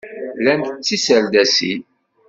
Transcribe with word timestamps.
Llant 0.43 0.67
d 0.79 0.83
tiserdasin. 0.85 1.81